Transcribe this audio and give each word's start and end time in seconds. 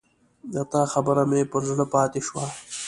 د 0.53 0.55
تا 0.71 0.81
خبره 0.93 1.23
مې 1.29 1.41
پر 1.51 1.61
زړه 1.69 1.85
پاته 1.93 2.19
شوه 2.27 2.45